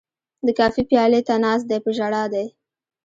[0.45, 2.45] د کافي پیالې ته ناست دی په ژړا دی